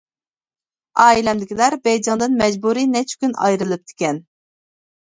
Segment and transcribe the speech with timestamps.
[1.03, 4.25] ئائىلەمدىكىلەر بېيجىڭدىن مەجبۇرىي نەچچە كۈن ئايرىلىپتىكەن.